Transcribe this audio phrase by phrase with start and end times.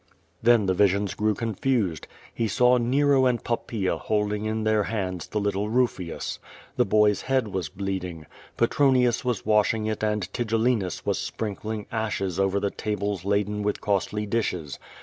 [0.41, 2.07] Then the visions grew confused.
[2.33, 6.39] He saw Xero and Pop j>aea holding in their hands the little Rufius.
[6.75, 8.25] The boy's head was bleeding.
[8.57, 14.25] Petronius was washing it and Tigellinu^ was sprinkling ashes over the tables laden with costly
[14.25, 14.79] dishes.